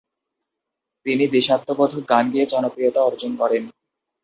[1.05, 3.63] তিনি দেশাত্মবোধক গান গেয়ে জনপ্রিয়তা অর্জন করেন।